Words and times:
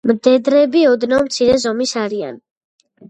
მდედრები 0.09 0.81
ოდნავ 0.93 1.23
მცირე 1.27 1.59
ზომის 1.67 1.93
არიან. 2.07 2.41